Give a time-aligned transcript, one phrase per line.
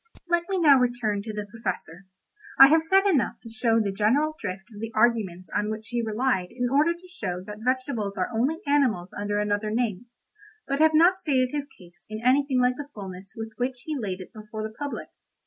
[0.27, 2.07] Let me now return to the Professor.
[2.57, 6.01] I have said enough to show the general drift of the arguments on which he
[6.01, 10.07] relied in order to show that vegetables are only animals under another name,
[10.67, 14.21] but have not stated his case in anything like the fullness with which he laid
[14.21, 15.09] it before the public.